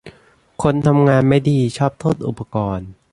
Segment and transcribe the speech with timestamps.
[0.61, 2.89] คนทำงานไม่ดีชอบโทษอุปกรณ์